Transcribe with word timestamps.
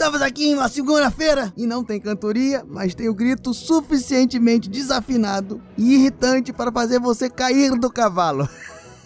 Estamos 0.00 0.22
aqui 0.22 0.46
em 0.46 0.54
uma 0.54 0.66
segunda-feira 0.66 1.52
e 1.54 1.66
não 1.66 1.84
tem 1.84 2.00
cantoria, 2.00 2.64
mas 2.66 2.94
tem 2.94 3.06
o 3.10 3.14
grito 3.14 3.52
suficientemente 3.52 4.70
desafinado 4.70 5.60
e 5.76 5.92
irritante 5.92 6.54
para 6.54 6.72
fazer 6.72 6.98
você 6.98 7.28
cair 7.28 7.78
do 7.78 7.90
cavalo. 7.90 8.48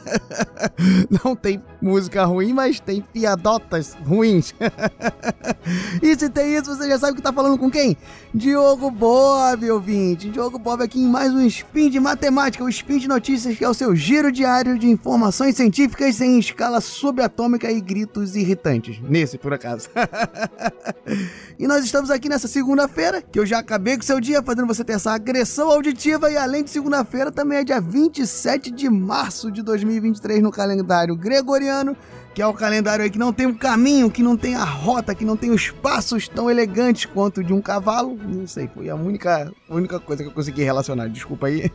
Não 1.25 1.35
tem 1.35 1.61
música 1.85 2.25
ruim, 2.25 2.53
mas 2.53 2.80
tem 2.80 3.00
piadotas 3.00 3.95
ruins. 4.07 4.55
e 6.03 6.17
se 6.17 6.29
tem 6.30 6.57
isso, 6.57 6.75
você 6.75 6.89
já 6.89 6.99
sabe 6.99 7.17
que 7.17 7.23
tá 7.23 7.32
falando 7.32 7.59
com 7.59 7.71
quem? 7.71 7.96
Diogo 8.32 8.91
Bob, 8.91 9.71
ouvinte. 9.71 10.31
Diogo 10.31 10.58
Bob 10.58 10.82
aqui 10.82 11.00
em 11.00 11.08
mais 11.08 11.32
um 11.32 11.44
Spin 11.46 11.91
de 11.91 12.00
Matemática, 12.00 12.64
o 12.64 12.68
Spin 12.68 12.99
de 12.99 13.08
Notícias, 13.08 13.57
que 13.57 13.64
é 13.64 13.68
o 13.68 13.75
seu 13.75 13.94
giro 13.94 14.32
diário 14.32 14.79
de 14.79 14.89
informações 14.89 15.57
científicas 15.57 16.21
em 16.21 16.39
escala 16.39 16.81
subatômica 16.81 17.71
e 17.71 17.81
gritos 17.81 18.35
irritantes. 18.36 19.00
Nesse, 19.03 19.36
por 19.36 19.53
acaso. 19.53 19.89
e 21.58 21.66
nós 21.66 21.85
estamos 21.85 22.11
aqui 22.11 22.29
nessa 22.29 22.49
segunda-feira, 22.49 23.21
que 23.21 23.39
eu 23.39 23.46
já 23.46 23.58
acabei 23.58 23.96
com 23.96 24.03
seu 24.03 24.21
dia, 24.21 24.43
fazendo 24.43 24.66
você 24.66 24.82
ter 24.82 24.94
essa 24.94 25.13
agressão 25.13 25.71
auditiva. 25.71 26.30
E 26.30 26.36
além 26.36 26.64
de 26.64 26.71
segunda-feira, 26.71 27.30
também 27.30 27.58
é 27.58 27.64
dia 27.64 27.80
27 27.80 28.71
de 28.71 28.89
março 28.89 29.50
de 29.50 29.63
2020. 29.63 29.94
2023 30.05 30.43
no 30.43 30.50
calendário 30.50 31.16
gregoriano, 31.16 31.74
que 32.34 32.42
é 32.42 32.47
o 32.47 32.53
calendário 32.53 33.05
aí 33.05 33.11
que 33.11 33.19
não 33.19 33.33
tem 33.33 33.47
um 33.47 33.55
caminho, 33.55 34.11
que 34.11 34.23
não 34.23 34.37
tem 34.37 34.56
a 34.56 34.64
rota, 34.64 35.14
que 35.14 35.25
não 35.25 35.37
tem 35.37 35.53
os 35.53 35.70
passos 35.70 36.27
tão 36.27 36.50
elegantes 36.50 37.05
quanto 37.05 37.45
de 37.45 37.53
um 37.53 37.62
cavalo. 37.62 38.19
Não 38.20 38.45
sei, 38.45 38.69
foi 38.75 38.91
a 38.91 38.97
única, 38.97 39.53
única 39.69 40.00
coisa 40.00 40.25
que 40.25 40.28
eu 40.28 40.33
consegui 40.33 40.64
relacionar, 40.64 41.06
desculpa 41.09 41.47
aí. 41.47 41.70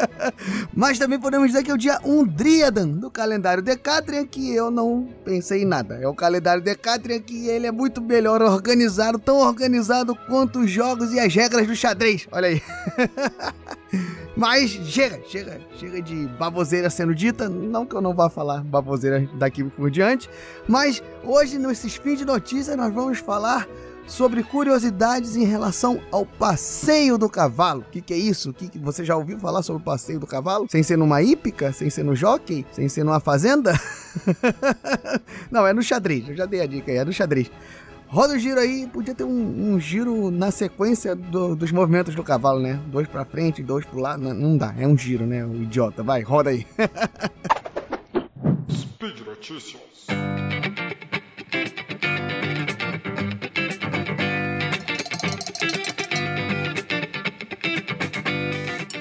Mas 0.76 0.98
também 0.98 1.18
podemos 1.18 1.48
dizer 1.48 1.62
que 1.62 1.70
é 1.70 1.74
o 1.74 1.78
dia 1.78 1.98
Undriadan 2.04 2.88
do 2.88 3.10
calendário 3.10 3.62
Decatrian, 3.62 4.26
que 4.26 4.54
eu 4.54 4.70
não 4.70 5.08
pensei 5.24 5.62
em 5.62 5.66
nada. 5.66 5.94
É 5.94 6.06
o 6.06 6.14
calendário 6.14 6.62
Decatrian 6.62 7.20
que 7.20 7.48
ele 7.48 7.66
é 7.66 7.72
muito 7.72 8.02
melhor 8.02 8.42
organizado, 8.42 9.18
tão 9.18 9.38
organizado 9.38 10.14
quanto 10.28 10.60
os 10.60 10.70
jogos 10.70 11.14
e 11.14 11.18
as 11.18 11.34
regras 11.34 11.66
do 11.66 11.74
xadrez. 11.74 12.28
Olha 12.30 12.48
aí. 12.48 12.62
Mas 14.36 14.70
chega, 14.70 15.20
chega, 15.26 15.60
chega 15.76 16.02
de 16.02 16.26
baboseira 16.38 16.90
sendo 16.90 17.14
dita. 17.14 17.48
Não 17.48 17.86
que 17.86 17.94
eu 17.94 18.00
não 18.00 18.14
vá 18.14 18.28
falar 18.28 18.62
baboseira 18.62 19.28
daqui 19.34 19.62
por 19.64 19.90
diante, 19.90 20.28
mas 20.68 21.02
hoje 21.22 21.58
nesse 21.58 21.86
Spin 21.86 22.16
de 22.16 22.24
Notícias 22.24 22.76
nós 22.76 22.92
vamos 22.92 23.18
falar 23.18 23.68
sobre 24.06 24.42
curiosidades 24.42 25.36
em 25.36 25.44
relação 25.44 26.00
ao 26.10 26.26
passeio 26.26 27.16
do 27.16 27.28
cavalo. 27.28 27.80
O 27.80 27.90
que, 27.90 28.00
que, 28.00 28.12
é 28.12 28.16
isso? 28.16 28.52
Que, 28.52 28.68
que, 28.68 28.78
você 28.78 29.04
já 29.04 29.16
ouviu 29.16 29.38
falar 29.38 29.62
sobre 29.62 29.80
o 29.80 29.84
passeio 29.84 30.20
do 30.20 30.26
cavalo? 30.26 30.66
Sem 30.70 30.82
ser 30.82 30.96
numa 30.96 31.22
hípica? 31.22 31.72
Sem 31.72 31.88
ser 31.88 32.02
no 32.02 32.14
jockey? 32.14 32.66
Sem 32.72 32.88
ser 32.88 33.04
numa 33.04 33.20
fazenda? 33.20 33.72
Não, 35.50 35.66
é 35.66 35.72
no 35.72 35.82
xadrez. 35.82 36.28
Eu 36.28 36.36
já 36.36 36.46
dei 36.46 36.60
a 36.60 36.66
dica 36.66 36.90
aí, 36.92 36.98
é 36.98 37.04
no 37.04 37.12
xadrez. 37.12 37.50
Roda 38.14 38.34
o 38.34 38.38
giro 38.38 38.60
aí, 38.60 38.86
podia 38.86 39.12
ter 39.12 39.24
um, 39.24 39.74
um 39.74 39.80
giro 39.80 40.30
na 40.30 40.52
sequência 40.52 41.16
do, 41.16 41.56
dos 41.56 41.72
movimentos 41.72 42.14
do 42.14 42.22
cavalo, 42.22 42.60
né? 42.60 42.80
Dois 42.86 43.08
pra 43.08 43.24
frente, 43.24 43.60
dois 43.60 43.84
pro 43.84 43.98
lado. 43.98 44.22
Não, 44.22 44.32
não 44.32 44.56
dá, 44.56 44.72
é 44.78 44.86
um 44.86 44.96
giro, 44.96 45.26
né? 45.26 45.44
O 45.44 45.60
idiota. 45.60 46.00
Vai, 46.04 46.22
roda 46.22 46.50
aí. 46.50 46.64
Speed 48.70 49.18
Notícias. 49.26 50.06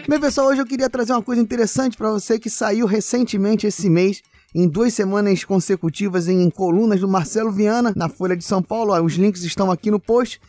Bem, 0.09 0.19
pessoal, 0.19 0.47
hoje 0.47 0.59
eu 0.59 0.65
queria 0.65 0.89
trazer 0.89 1.13
uma 1.13 1.21
coisa 1.21 1.39
interessante 1.39 1.95
para 1.95 2.09
você 2.09 2.39
que 2.39 2.49
saiu 2.49 2.87
recentemente 2.87 3.67
esse 3.67 3.87
mês 3.91 4.23
em 4.53 4.67
duas 4.67 4.93
semanas 4.93 5.43
consecutivas 5.43 6.27
em 6.27 6.49
colunas 6.49 6.99
do 6.99 7.07
Marcelo 7.07 7.51
Viana, 7.51 7.93
na 7.95 8.07
Folha 8.07 8.35
de 8.35 8.43
São 8.43 8.61
Paulo. 8.61 8.93
Os 9.03 9.13
links 9.13 9.43
estão 9.43 9.71
aqui 9.71 9.89
no 9.89 9.99
post. 9.99 10.39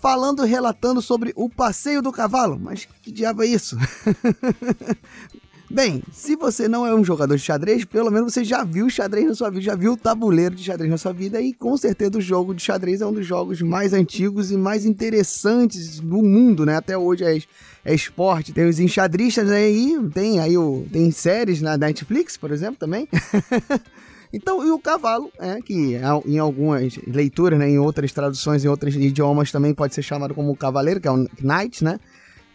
Falando, 0.00 0.44
relatando 0.44 1.02
sobre 1.02 1.32
o 1.34 1.50
passeio 1.50 2.00
do 2.00 2.12
cavalo. 2.12 2.56
Mas 2.56 2.86
que 3.02 3.10
diabo 3.10 3.42
é 3.42 3.46
isso? 3.46 3.76
Bem, 5.70 6.02
se 6.10 6.34
você 6.34 6.66
não 6.66 6.86
é 6.86 6.94
um 6.94 7.04
jogador 7.04 7.36
de 7.36 7.42
xadrez, 7.42 7.84
pelo 7.84 8.10
menos 8.10 8.32
você 8.32 8.42
já 8.42 8.64
viu 8.64 8.88
xadrez 8.88 9.26
na 9.26 9.34
sua 9.34 9.50
vida, 9.50 9.62
já 9.62 9.74
viu 9.74 9.92
o 9.92 9.96
tabuleiro 9.96 10.54
de 10.54 10.64
xadrez 10.64 10.90
na 10.90 10.96
sua 10.96 11.12
vida 11.12 11.42
e 11.42 11.52
com 11.52 11.76
certeza 11.76 12.16
o 12.16 12.22
jogo 12.22 12.54
de 12.54 12.62
xadrez 12.62 13.02
é 13.02 13.06
um 13.06 13.12
dos 13.12 13.26
jogos 13.26 13.60
mais 13.60 13.92
antigos 13.92 14.50
e 14.50 14.56
mais 14.56 14.86
interessantes 14.86 16.00
do 16.00 16.22
mundo, 16.22 16.64
né? 16.64 16.76
Até 16.76 16.96
hoje 16.96 17.22
é, 17.22 17.38
é 17.84 17.94
esporte, 17.94 18.52
tem 18.52 18.66
os 18.66 18.80
enxadristas 18.80 19.50
aí, 19.50 19.94
tem 20.14 20.40
aí 20.40 20.56
o, 20.56 20.86
tem 20.90 21.10
séries 21.10 21.60
na 21.60 21.76
Netflix, 21.76 22.38
por 22.38 22.50
exemplo, 22.50 22.76
também. 22.76 23.06
Então, 24.30 24.62
e 24.62 24.70
o 24.70 24.78
cavalo, 24.78 25.30
é, 25.38 25.58
que 25.62 25.98
em 26.26 26.38
algumas 26.38 26.98
leituras, 27.06 27.58
né, 27.58 27.70
em 27.70 27.78
outras 27.78 28.12
traduções, 28.12 28.62
em 28.62 28.68
outros 28.68 28.94
idiomas 28.94 29.50
também 29.50 29.72
pode 29.72 29.94
ser 29.94 30.02
chamado 30.02 30.34
como 30.34 30.54
cavaleiro, 30.54 31.00
que 31.00 31.08
é 31.08 31.10
o 31.10 31.26
knight, 31.40 31.82
né? 31.82 31.98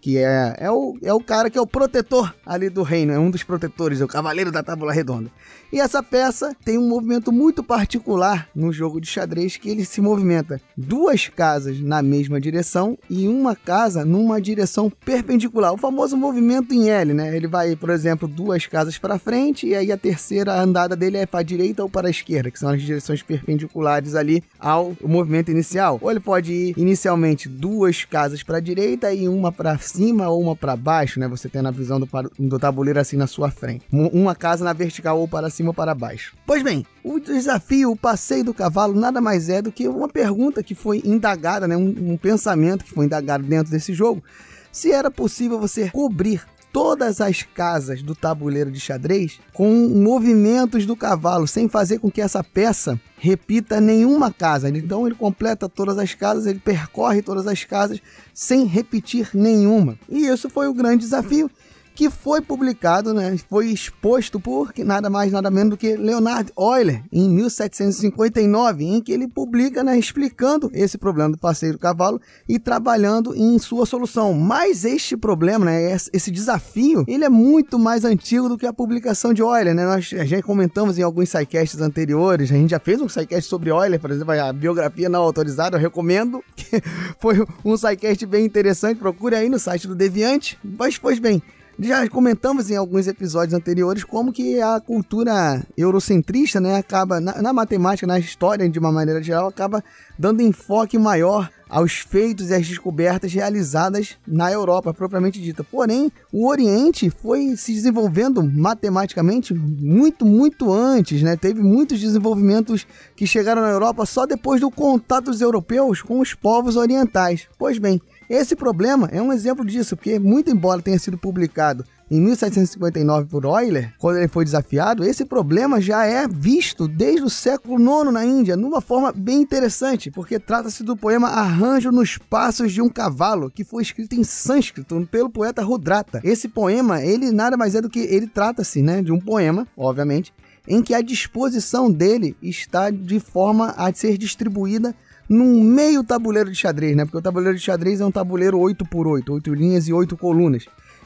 Que 0.03 0.17
é, 0.17 0.53
é, 0.57 0.69
o, 0.69 0.97
é 1.01 1.13
o 1.13 1.21
cara 1.21 1.49
que 1.49 1.57
é 1.57 1.61
o 1.61 1.65
protetor 1.65 2.35
ali 2.45 2.69
do 2.69 2.83
reino, 2.83 3.13
é 3.13 3.17
um 3.17 3.31
dos 3.31 3.41
protetores, 3.41 4.01
é 4.01 4.03
o 4.03 4.07
cavaleiro 4.07 4.51
da 4.51 4.61
tábua 4.61 4.91
redonda. 4.91 5.31
E 5.71 5.79
essa 5.79 6.03
peça 6.03 6.53
tem 6.63 6.77
um 6.77 6.87
movimento 6.87 7.31
muito 7.31 7.63
particular 7.63 8.49
no 8.53 8.71
jogo 8.73 8.99
de 8.99 9.07
xadrez 9.07 9.55
que 9.55 9.69
ele 9.69 9.85
se 9.85 10.01
movimenta 10.01 10.61
duas 10.77 11.29
casas 11.29 11.79
na 11.79 12.01
mesma 12.01 12.39
direção 12.39 12.97
e 13.09 13.29
uma 13.29 13.55
casa 13.55 14.03
numa 14.03 14.41
direção 14.41 14.91
perpendicular, 15.03 15.73
o 15.73 15.77
famoso 15.77 16.17
movimento 16.17 16.73
em 16.73 16.89
L, 16.89 17.13
né? 17.13 17.35
Ele 17.35 17.47
vai, 17.47 17.73
por 17.75 17.89
exemplo, 17.89 18.27
duas 18.27 18.67
casas 18.67 18.97
para 18.97 19.17
frente 19.17 19.67
e 19.67 19.73
aí 19.73 19.89
a 19.89 19.97
terceira 19.97 20.61
andada 20.61 20.97
dele 20.97 21.17
é 21.17 21.25
para 21.25 21.39
a 21.39 21.43
direita 21.43 21.81
ou 21.81 21.89
para 21.89 22.09
a 22.09 22.11
esquerda, 22.11 22.51
que 22.51 22.59
são 22.59 22.69
as 22.69 22.81
direções 22.81 23.23
perpendiculares 23.23 24.15
ali 24.15 24.43
ao 24.59 24.95
movimento 25.01 25.49
inicial. 25.49 25.97
Ou 26.01 26.11
ele 26.11 26.19
pode 26.19 26.51
ir 26.51 26.73
inicialmente 26.77 27.47
duas 27.47 28.03
casas 28.03 28.43
para 28.43 28.57
a 28.57 28.61
direita 28.61 29.13
e 29.13 29.29
uma 29.29 29.51
para 29.51 29.79
cima 29.93 30.27
ou 30.27 30.41
uma 30.41 30.55
para 30.55 30.75
baixo, 30.75 31.19
né? 31.19 31.27
Você 31.27 31.47
tem 31.47 31.61
na 31.61 31.71
visão 31.71 31.99
do, 31.99 32.09
do 32.39 32.59
tabuleiro 32.59 32.99
assim 32.99 33.15
na 33.15 33.27
sua 33.27 33.51
frente. 33.51 33.85
Uma 33.91 34.35
casa 34.35 34.65
na 34.65 34.73
vertical 34.73 35.19
ou 35.19 35.27
para 35.27 35.49
cima 35.49 35.69
ou 35.69 35.73
para 35.73 35.93
baixo. 35.93 36.35
Pois 36.45 36.63
bem, 36.63 36.85
o 37.03 37.19
desafio, 37.19 37.91
o 37.91 37.97
passeio 37.97 38.43
do 38.43 38.53
cavalo, 38.53 38.99
nada 38.99 39.21
mais 39.21 39.49
é 39.49 39.61
do 39.61 39.71
que 39.71 39.87
uma 39.87 40.09
pergunta 40.09 40.63
que 40.63 40.73
foi 40.73 41.01
indagada, 41.05 41.67
né? 41.67 41.77
um, 41.77 42.13
um 42.13 42.17
pensamento 42.17 42.83
que 42.83 42.91
foi 42.91 43.05
indagado 43.05 43.43
dentro 43.43 43.71
desse 43.71 43.93
jogo. 43.93 44.23
Se 44.71 44.91
era 44.91 45.11
possível 45.11 45.59
você 45.59 45.91
cobrir 45.91 46.41
todas 46.73 47.21
as 47.21 47.43
casas 47.43 48.01
do 48.01 48.15
tabuleiro 48.15 48.71
de 48.71 48.79
xadrez 48.79 49.39
com 49.53 49.87
movimentos 49.89 50.87
do 50.87 50.95
cavalo, 50.95 51.47
sem 51.47 51.69
fazer 51.69 51.99
com 51.99 52.09
que 52.09 52.19
essa 52.19 52.43
peça 52.43 52.99
repita 53.15 53.79
nenhuma 53.79 54.33
casa. 54.33 54.67
Então 54.69 55.05
ele 55.05 55.15
completa 55.15 55.69
todas 55.69 55.99
as 55.99 56.15
casas, 56.15 56.47
ele 56.47 56.59
percorre 56.59 57.21
todas 57.21 57.45
as 57.45 57.63
casas 57.63 58.01
sem 58.33 58.65
repetir 58.65 59.29
nenhuma. 59.35 59.97
E 60.09 60.25
isso 60.25 60.49
foi 60.49 60.67
o 60.67 60.73
grande 60.73 61.03
desafio 61.03 61.49
que 61.95 62.09
foi 62.09 62.41
publicado, 62.41 63.13
né, 63.13 63.37
foi 63.49 63.67
exposto 63.67 64.39
por 64.39 64.71
nada 64.79 65.09
mais 65.09 65.31
nada 65.31 65.49
menos 65.51 65.71
do 65.71 65.77
que 65.77 65.95
Leonard 65.95 66.51
Euler 66.57 67.03
em 67.11 67.29
1759, 67.29 68.83
em 68.83 69.01
que 69.01 69.11
ele 69.11 69.27
publica, 69.27 69.83
né, 69.83 69.97
explicando 69.97 70.71
esse 70.73 70.97
problema 70.97 71.31
do 71.31 71.37
passeio 71.37 71.73
do 71.73 71.79
cavalo 71.79 72.19
e 72.47 72.57
trabalhando 72.57 73.35
em 73.35 73.57
sua 73.59 73.85
solução. 73.85 74.33
Mas 74.33 74.85
este 74.85 75.15
problema, 75.15 75.65
né, 75.65 75.97
esse 76.11 76.31
desafio, 76.31 77.03
ele 77.07 77.23
é 77.23 77.29
muito 77.29 77.77
mais 77.77 78.03
antigo 78.05 78.49
do 78.49 78.57
que 78.57 78.65
a 78.65 78.73
publicação 78.73 79.33
de 79.33 79.41
Euler, 79.41 79.75
né? 79.75 79.85
Nós 79.85 80.05
já 80.05 80.41
comentamos 80.41 80.97
em 80.97 81.03
alguns 81.03 81.29
sidecasts 81.29 81.79
anteriores, 81.79 82.51
a 82.51 82.55
gente 82.55 82.71
já 82.71 82.79
fez 82.79 82.99
um 83.01 83.09
sidecast 83.09 83.49
sobre 83.49 83.69
Euler, 83.69 83.99
por 83.99 84.11
exemplo, 84.11 84.33
a 84.33 84.51
biografia 84.51 85.09
não 85.09 85.21
autorizada, 85.21 85.77
eu 85.77 85.81
recomendo, 85.81 86.43
que 86.55 86.81
foi 87.19 87.45
um 87.63 87.77
sidecast 87.77 88.25
bem 88.25 88.45
interessante, 88.45 88.97
procure 88.97 89.35
aí 89.35 89.49
no 89.49 89.59
site 89.59 89.87
do 89.87 89.95
Deviante. 89.95 90.57
Mas 90.63 90.97
pois 90.97 91.19
bem, 91.19 91.41
já 91.79 92.07
comentamos 92.07 92.69
em 92.69 92.75
alguns 92.75 93.07
episódios 93.07 93.53
anteriores 93.53 94.03
como 94.03 94.31
que 94.31 94.61
a 94.61 94.79
cultura 94.79 95.65
eurocentrista, 95.77 96.59
né, 96.59 96.77
acaba 96.77 97.19
na, 97.19 97.41
na, 97.41 97.53
matemática, 97.53 98.05
na 98.05 98.19
história 98.19 98.69
de 98.69 98.79
uma 98.79 98.91
maneira 98.91 99.21
geral, 99.21 99.47
acaba 99.47 99.83
dando 100.17 100.41
enfoque 100.41 100.97
maior 100.97 101.49
aos 101.73 101.93
feitos 101.93 102.51
e 102.51 102.53
às 102.53 102.67
descobertas 102.67 103.33
realizadas 103.33 104.15
na 104.27 104.51
Europa 104.51 104.93
propriamente 104.93 105.41
dita. 105.41 105.63
Porém, 105.63 106.11
o 106.31 106.47
Oriente 106.47 107.09
foi 107.09 107.55
se 107.57 107.73
desenvolvendo 107.73 108.43
matematicamente 108.43 109.55
muito, 109.55 110.23
muito 110.23 110.71
antes, 110.71 111.23
né? 111.23 111.35
Teve 111.35 111.61
muitos 111.61 111.99
desenvolvimentos 111.99 112.85
que 113.15 113.25
chegaram 113.25 113.63
na 113.63 113.69
Europa 113.69 114.05
só 114.05 114.27
depois 114.27 114.61
do 114.61 114.69
contato 114.69 115.25
dos 115.25 115.41
europeus 115.41 116.01
com 116.01 116.19
os 116.19 116.35
povos 116.35 116.75
orientais. 116.75 117.47
Pois 117.57 117.79
bem, 117.79 117.99
esse 118.29 118.55
problema 118.55 119.09
é 119.11 119.21
um 119.21 119.33
exemplo 119.33 119.65
disso, 119.65 119.95
porque 119.95 120.19
muito 120.19 120.49
embora 120.49 120.81
tenha 120.81 120.99
sido 120.99 121.17
publicado 121.17 121.85
em 122.11 122.21
1759 122.21 123.27
por 123.27 123.43
Euler, 123.43 123.93
quando 123.97 124.17
ele 124.17 124.27
foi 124.27 124.45
desafiado, 124.45 125.03
esse 125.03 125.25
problema 125.25 125.81
já 125.81 126.05
é 126.05 126.27
visto 126.27 126.87
desde 126.87 127.23
o 127.23 127.29
século 127.29 127.79
IX 127.79 128.13
na 128.13 128.23
Índia, 128.23 128.55
numa 128.55 128.81
forma 128.81 129.11
bem 129.11 129.41
interessante, 129.41 130.11
porque 130.11 130.37
trata-se 130.37 130.83
do 130.83 130.95
poema 130.95 131.29
Arranjo 131.29 131.91
nos 131.91 132.17
Passos 132.17 132.71
de 132.71 132.81
um 132.81 132.89
Cavalo, 132.89 133.49
que 133.49 133.63
foi 133.63 133.81
escrito 133.81 134.13
em 134.13 134.23
sânscrito 134.23 135.07
pelo 135.09 135.29
poeta 135.29 135.63
Rudrata. 135.63 136.21
Esse 136.23 136.47
poema, 136.47 137.01
ele 137.01 137.31
nada 137.31 137.57
mais 137.57 137.73
é 137.73 137.81
do 137.81 137.89
que 137.89 138.01
ele 138.01 138.27
trata-se, 138.27 138.81
né, 138.81 139.01
de 139.01 139.11
um 139.11 139.19
poema, 139.19 139.67
obviamente, 139.75 140.31
em 140.67 140.81
que 140.81 140.93
a 140.93 141.01
disposição 141.01 141.91
dele 141.91 142.35
está 142.41 142.89
de 142.89 143.19
forma 143.19 143.73
a 143.75 143.91
ser 143.93 144.17
distribuída 144.17 144.95
num 145.33 145.63
meio 145.63 146.03
tabuleiro 146.03 146.51
de 146.51 146.57
xadrez, 146.57 146.95
né? 146.95 147.05
Porque 147.05 147.17
o 147.17 147.21
tabuleiro 147.21 147.57
de 147.57 147.63
xadrez 147.63 147.99
é 147.99 148.05
um 148.05 148.11
tabuleiro 148.11 148.59
8 148.59 148.85
por 148.85 149.07
8, 149.07 149.33
8 149.33 149.53
linhas 149.53 149.87
e 149.87 149.93
8 149.93 150.15
colunas. 150.15 150.65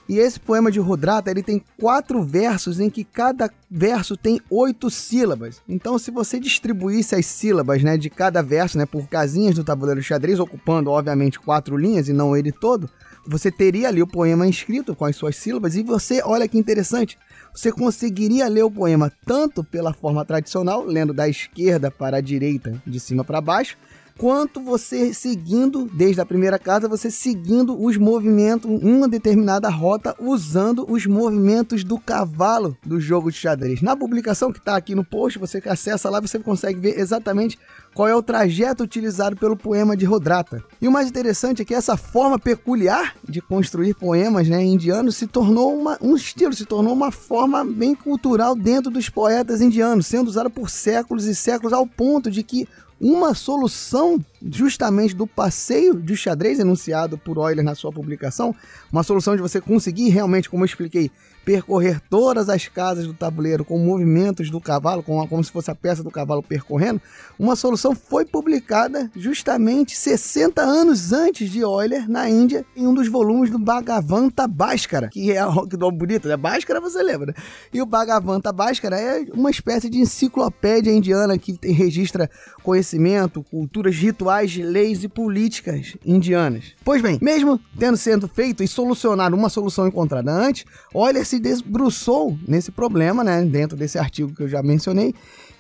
E 0.10 0.20
esse 0.20 0.40
poema 0.40 0.72
de 0.72 0.80
Rudrata, 0.80 1.30
ele 1.30 1.44
tem 1.44 1.62
quatro 1.78 2.24
versos 2.24 2.80
em 2.80 2.90
que 2.90 3.04
cada 3.04 3.52
verso 3.70 4.16
tem 4.16 4.40
oito 4.50 4.90
sílabas. 4.90 5.62
Então, 5.68 6.00
se 6.00 6.12
você 6.12 6.40
distribuísse 6.40 7.14
as 7.14 7.26
sílabas, 7.26 7.84
né, 7.84 7.98
de 7.98 8.10
cada 8.10 8.42
verso, 8.42 8.78
né, 8.78 8.86
por 8.86 9.06
casinhas 9.08 9.56
do 9.56 9.66
tabuleiro 9.66 10.00
de 10.00 10.08
xadrez, 10.08 10.40
ocupando, 10.40 10.92
obviamente, 10.92 11.38
quatro 11.38 11.76
linhas 11.76 12.08
e 12.08 12.14
não 12.14 12.38
ele 12.38 12.54
todo, 12.54 12.90
você 13.28 13.52
teria 13.52 13.90
ali 13.90 14.02
o 14.02 14.08
poema 14.08 14.48
escrito 14.48 14.96
com 14.96 15.04
as 15.04 15.16
suas 15.16 15.36
sílabas 15.36 15.76
e 15.76 15.84
você, 15.84 16.22
olha 16.24 16.48
que 16.48 16.58
interessante, 16.58 17.18
você 17.54 17.70
conseguiria 17.70 18.48
ler 18.48 18.64
o 18.64 18.72
poema 18.72 19.12
tanto 19.26 19.62
pela 19.62 19.94
forma 19.94 20.24
tradicional, 20.24 20.86
lendo 20.86 21.14
da 21.14 21.28
esquerda 21.28 21.92
para 21.92 22.18
a 22.18 22.22
direita, 22.22 22.82
de 22.88 22.98
cima 22.98 23.26
para 23.26 23.42
baixo, 23.42 23.78
quanto 24.18 24.60
você 24.60 25.14
seguindo, 25.14 25.86
desde 25.94 26.19
a 26.19 26.25
primeira 26.25 26.58
casa, 26.58 26.88
você 26.88 27.12
seguindo 27.12 27.80
os 27.81 27.98
movimentos, 27.98 28.69
uma 28.69 29.08
determinada 29.08 29.69
rota, 29.69 30.16
usando 30.19 30.86
os 30.90 31.06
movimentos 31.06 31.84
do 31.84 32.00
cavalo 32.00 32.75
do 32.86 33.00
jogo 33.00 33.31
de 33.31 33.38
xadrez. 33.38 33.81
Na 33.81 33.96
publicação 33.96 34.52
que 34.52 34.60
está 34.60 34.75
aqui 34.75 34.96
no 34.96 35.04
post, 35.04 35.38
você 35.38 35.62
acessa 35.66 36.10
lá, 36.10 36.19
você 36.19 36.40
consegue 36.40 36.80
ver 36.80 37.00
exatamente 37.00 37.58
qual 37.98 38.08
é 38.08 38.16
o 38.16 38.22
trajeto 38.22 38.84
utilizado 38.84 39.36
pelo 39.36 39.58
poema 39.58 39.98
de 39.98 40.06
Rodrata. 40.06 40.64
E 40.80 40.88
o 40.88 40.92
mais 40.92 41.08
interessante 41.08 41.64
é 41.64 41.66
que 41.66 41.74
essa 41.74 41.98
forma 41.98 42.38
peculiar 42.38 43.16
de 43.28 43.42
construir 43.42 43.96
poemas 43.96 44.48
né, 44.48 44.64
indianos 44.64 45.16
se 45.16 45.26
tornou 45.26 45.76
uma, 45.76 45.98
um 46.00 46.16
estilo, 46.16 46.54
se 46.54 46.64
tornou 46.64 46.94
uma 46.94 47.12
forma 47.12 47.66
bem 47.66 47.96
cultural 47.96 48.54
dentro 48.54 48.92
dos 48.92 49.10
poetas 49.10 49.62
indianos, 49.62 50.06
sendo 50.06 50.28
usada 50.28 50.48
por 50.48 50.70
séculos 50.70 51.26
e 51.26 51.34
séculos, 51.34 51.74
ao 51.74 51.88
ponto 51.88 52.30
de 52.30 52.44
que 52.44 52.68
uma 53.02 53.34
solução 53.34 54.24
justamente 54.48 55.16
do 55.16 55.26
passeio 55.26 55.96
de 55.96 56.16
xadrez 56.16 56.60
enunciado 56.60 57.18
por 57.18 57.38
Euler 57.38 57.64
na 57.64 57.74
sua 57.74 57.92
publicação, 57.92 58.56
uma 58.92 59.02
solução 59.02 59.36
de 59.36 59.42
você 59.42 59.60
conseguir 59.60 60.10
realmente, 60.10 60.52
como 60.52 60.62
eu 60.62 60.68
expliquei, 60.68 61.10
percorrer 61.48 62.02
todas 62.10 62.50
as 62.50 62.68
casas 62.68 63.08
do 63.08 63.14
tabuleiro 63.14 63.64
com 63.64 63.80
movimentos 63.80 64.50
do 64.50 64.60
cavalo, 64.60 65.02
com 65.02 65.26
como 65.30 65.42
se 65.42 65.50
fosse 65.50 65.72
a 65.72 65.76
peça 65.76 66.04
do 66.04 66.12
cavalo 66.12 66.44
percorrendo, 66.44 67.02
uma 67.40 67.56
solução 67.56 67.96
foi 67.96 68.26
publicada 68.26 69.10
justamente 69.16 69.96
60 69.96 70.62
anos 70.62 71.14
antes 71.14 71.50
de 71.50 71.60
Euler 71.60 72.10
na 72.10 72.30
Índia, 72.30 72.66
em 72.76 72.86
um 72.86 72.94
dos 72.94 73.08
volumes 73.08 73.50
do 73.50 73.58
Bhagavanta 73.58 74.46
Bhaskara, 74.46 75.08
que 75.08 75.32
é 75.32 75.40
que 75.70 75.78
nome 75.78 75.98
bonito, 75.98 76.28
né? 76.28 76.36
Bhaskara 76.36 76.82
você 76.82 77.02
lembra, 77.02 77.28
né? 77.28 77.34
E 77.74 77.82
o 77.82 77.86
Bhagavanta 77.86 78.52
Bhaskara 78.52 79.00
é 79.00 79.26
uma 79.32 79.50
espécie 79.50 79.90
de 79.90 80.00
enciclopédia 80.00 80.92
indiana 80.92 81.38
que 81.38 81.54
tem, 81.54 81.72
registra 81.72 82.30
conhecimento, 82.62 83.42
culturas, 83.42 83.96
rituais, 83.96 84.54
leis 84.58 85.02
e 85.02 85.08
políticas 85.08 85.96
indianas. 86.06 86.74
Pois 86.84 87.02
bem, 87.02 87.18
mesmo 87.22 87.58
tendo 87.80 87.96
sendo 87.96 88.28
feito 88.28 88.62
e 88.62 88.68
solucionado 88.68 89.34
uma 89.34 89.48
solução 89.48 89.88
encontrada 89.88 90.30
antes, 90.30 90.66
Euler 90.94 91.26
se 91.26 91.37
se 91.38 91.42
debruçou 91.42 92.38
nesse 92.48 92.72
problema, 92.72 93.24
né, 93.24 93.44
dentro 93.44 93.78
desse 93.78 93.98
artigo 93.98 94.34
que 94.34 94.44
eu 94.44 94.48
já 94.48 94.62
mencionei, 94.62 95.13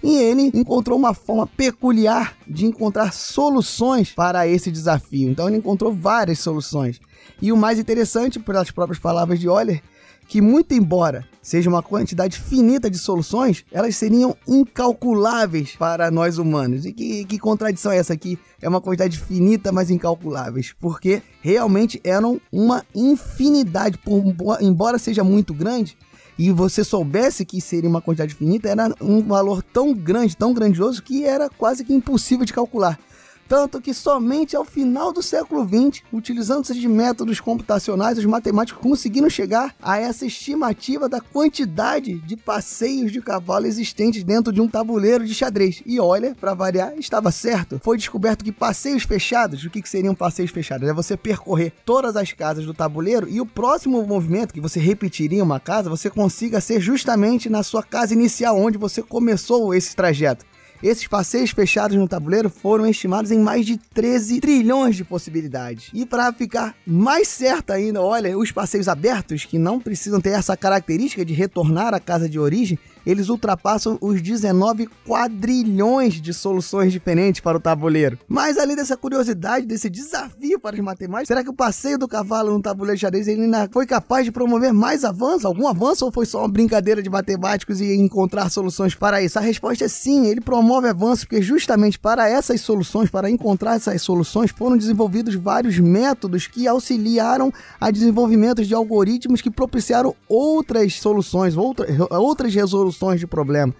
e 0.03 0.15
ele 0.15 0.51
encontrou 0.53 0.97
uma 0.97 1.13
forma 1.13 1.47
peculiar 1.47 2.35
de 2.47 2.65
encontrar 2.65 3.13
soluções 3.13 4.11
para 4.11 4.47
esse 4.47 4.71
desafio. 4.71 5.29
Então 5.29 5.47
ele 5.47 5.57
encontrou 5.57 5.93
várias 5.93 6.39
soluções. 6.39 6.99
E 7.41 7.51
o 7.51 7.57
mais 7.57 7.79
interessante, 7.79 8.39
pelas 8.39 8.71
próprias 8.71 8.99
palavras 8.99 9.39
de 9.39 9.47
Euler, 9.47 9.81
que 10.27 10.41
muito 10.41 10.73
embora 10.73 11.25
seja 11.41 11.69
uma 11.69 11.81
quantidade 11.81 12.37
finita 12.39 12.89
de 12.89 12.97
soluções, 12.97 13.63
elas 13.71 13.95
seriam 13.95 14.35
incalculáveis 14.45 15.75
para 15.77 16.11
nós 16.11 16.37
humanos. 16.37 16.85
E 16.85 16.91
que, 16.91 17.23
que 17.23 17.39
contradição 17.39 17.91
é 17.91 17.97
essa 17.97 18.13
aqui? 18.13 18.37
É 18.61 18.67
uma 18.67 18.81
quantidade 18.81 19.17
finita, 19.17 19.71
mas 19.71 19.89
incalculáveis, 19.89 20.75
porque 20.79 21.21
realmente 21.41 22.01
eram 22.03 22.41
uma 22.51 22.83
infinidade, 22.93 23.97
por, 23.97 24.21
embora 24.59 24.97
seja 24.97 25.23
muito 25.23 25.53
grande, 25.53 25.97
e 26.37 26.51
você 26.51 26.83
soubesse 26.83 27.45
que 27.45 27.59
seria 27.59 27.89
uma 27.89 28.01
quantidade 28.01 28.35
finita, 28.35 28.69
era 28.69 28.93
um 29.01 29.21
valor 29.23 29.63
tão 29.63 29.93
grande, 29.93 30.37
tão 30.37 30.53
grandioso, 30.53 31.01
que 31.01 31.23
era 31.23 31.49
quase 31.49 31.83
que 31.83 31.93
impossível 31.93 32.45
de 32.45 32.53
calcular. 32.53 32.99
Tanto 33.47 33.79
que 33.79 33.93
somente 33.93 34.55
ao 34.55 34.65
final 34.65 35.13
do 35.13 35.23
século 35.23 35.65
XX, 35.65 36.03
utilizando-se 36.11 36.73
de 36.73 36.87
métodos 36.87 37.39
computacionais, 37.39 38.17
os 38.17 38.25
matemáticos 38.25 38.81
conseguiram 38.81 39.29
chegar 39.29 39.73
a 39.81 39.97
essa 39.97 40.25
estimativa 40.25 41.07
da 41.07 41.21
quantidade 41.21 42.19
de 42.19 42.35
passeios 42.35 43.11
de 43.11 43.21
cavalo 43.21 43.65
existentes 43.65 44.23
dentro 44.23 44.51
de 44.51 44.59
um 44.59 44.67
tabuleiro 44.67 45.25
de 45.25 45.33
xadrez. 45.33 45.81
E 45.85 45.99
olha, 45.99 46.35
para 46.39 46.53
variar, 46.53 46.93
estava 46.97 47.31
certo. 47.31 47.79
Foi 47.81 47.97
descoberto 47.97 48.43
que 48.43 48.51
passeios 48.51 49.03
fechados, 49.03 49.63
o 49.63 49.69
que, 49.69 49.81
que 49.81 49.89
seriam 49.89 50.13
passeios 50.13 50.51
fechados? 50.51 50.89
É 50.89 50.93
você 50.93 51.15
percorrer 51.15 51.73
todas 51.85 52.15
as 52.17 52.33
casas 52.33 52.65
do 52.65 52.73
tabuleiro 52.73 53.29
e 53.29 53.39
o 53.39 53.45
próximo 53.45 54.05
movimento 54.05 54.53
que 54.53 54.61
você 54.61 54.79
repetiria 54.79 55.43
uma 55.43 55.59
casa, 55.59 55.89
você 55.89 56.09
consiga 56.09 56.59
ser 56.59 56.81
justamente 56.81 57.49
na 57.49 57.63
sua 57.63 57.83
casa 57.83 58.13
inicial, 58.13 58.59
onde 58.59 58.77
você 58.77 59.01
começou 59.01 59.73
esse 59.73 59.95
trajeto. 59.95 60.45
Esses 60.81 61.07
passeios 61.07 61.49
fechados 61.49 61.97
no 61.97 62.07
tabuleiro 62.07 62.49
foram 62.49 62.85
estimados 62.85 63.31
em 63.31 63.39
mais 63.39 63.65
de 63.65 63.77
13 63.77 64.39
trilhões 64.39 64.95
de 64.95 65.03
possibilidades. 65.03 65.89
E 65.93 66.05
para 66.05 66.31
ficar 66.31 66.75
mais 66.85 67.27
certo 67.27 67.71
ainda, 67.71 68.01
olha, 68.01 68.37
os 68.37 68.51
passeios 68.51 68.87
abertos, 68.87 69.43
que 69.43 69.57
não 69.57 69.79
precisam 69.79 70.21
ter 70.21 70.31
essa 70.31 70.55
característica 70.55 71.25
de 71.25 71.33
retornar 71.33 71.93
à 71.93 71.99
casa 71.99 72.29
de 72.29 72.37
origem, 72.37 72.77
eles 73.07 73.29
ultrapassam 73.29 73.97
os 74.01 74.21
19 74.21 74.89
quadrilhões 75.07 76.15
de 76.15 76.33
soluções 76.33 76.91
diferentes 76.91 77.39
para 77.39 77.57
o 77.57 77.61
tabuleiro. 77.61 78.19
Mas 78.27 78.57
além 78.57 78.75
dessa 78.75 78.97
curiosidade, 78.97 79.65
desse 79.65 79.89
desafio 79.89 80.59
para 80.59 80.75
os 80.75 80.81
matemáticos, 80.81 81.29
será 81.29 81.41
que 81.41 81.49
o 81.49 81.53
passeio 81.53 81.97
do 81.97 82.05
cavalo 82.05 82.51
no 82.51 82.61
tabuleiro 82.61 82.99
xadrez 82.99 83.29
ele 83.29 83.43
ainda 83.43 83.69
foi 83.71 83.85
capaz 83.85 84.25
de 84.25 84.31
promover 84.31 84.73
mais 84.73 85.05
avanço? 85.05 85.47
Algum 85.47 85.69
avanço 85.69 86.03
ou 86.03 86.11
foi 86.11 86.25
só 86.25 86.39
uma 86.39 86.49
brincadeira 86.49 87.01
de 87.01 87.09
matemáticos 87.09 87.79
e 87.79 87.95
encontrar 87.95 88.49
soluções 88.49 88.93
para 88.93 89.21
isso? 89.21 89.39
A 89.39 89.41
resposta 89.41 89.85
é 89.85 89.87
sim, 89.87 90.25
ele 90.25 90.41
promove 90.41 90.89
avanço 90.89 91.25
porque 91.25 91.41
justamente 91.41 91.97
para 91.97 92.27
essas 92.27 92.59
soluções, 92.59 93.09
para 93.09 93.29
encontrar 93.29 93.75
essas 93.75 94.01
soluções, 94.01 94.51
foram 94.51 94.75
desenvolvidos 94.75 95.33
vários 95.33 95.79
métodos 95.79 96.45
que 96.45 96.67
auxiliaram 96.67 97.53
a 97.79 97.89
desenvolvimento 97.89 98.65
de 98.65 98.73
algoritmos 98.73 99.41
que 99.41 99.49
propiciaram 99.49 100.13
outras 100.27 100.95
soluções, 100.95 101.55
outra, 101.55 101.87
outras 102.11 102.53
resoluções 102.53 102.96
soluções 102.97 103.19
de 103.19 103.27
problema. 103.27 103.73